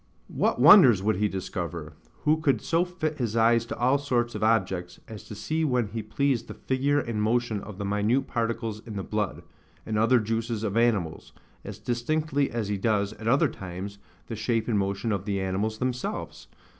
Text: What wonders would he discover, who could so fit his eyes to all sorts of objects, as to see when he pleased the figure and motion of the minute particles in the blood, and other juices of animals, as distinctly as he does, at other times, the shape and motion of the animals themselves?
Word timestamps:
What 0.33 0.59
wonders 0.59 1.03
would 1.03 1.17
he 1.17 1.27
discover, 1.27 1.93
who 2.23 2.37
could 2.41 2.59
so 2.59 2.83
fit 2.83 3.19
his 3.19 3.37
eyes 3.37 3.67
to 3.67 3.77
all 3.77 3.99
sorts 3.99 4.33
of 4.33 4.43
objects, 4.43 4.99
as 5.07 5.23
to 5.25 5.35
see 5.35 5.63
when 5.63 5.89
he 5.89 6.01
pleased 6.01 6.47
the 6.47 6.55
figure 6.55 6.99
and 6.99 7.21
motion 7.21 7.61
of 7.61 7.77
the 7.77 7.85
minute 7.85 8.25
particles 8.25 8.79
in 8.87 8.95
the 8.95 9.03
blood, 9.03 9.43
and 9.85 9.99
other 9.99 10.19
juices 10.19 10.63
of 10.63 10.75
animals, 10.75 11.33
as 11.63 11.77
distinctly 11.77 12.49
as 12.49 12.67
he 12.67 12.77
does, 12.79 13.13
at 13.13 13.27
other 13.27 13.47
times, 13.47 13.99
the 14.25 14.35
shape 14.35 14.67
and 14.67 14.79
motion 14.79 15.11
of 15.11 15.25
the 15.25 15.39
animals 15.39 15.77
themselves? 15.77 16.47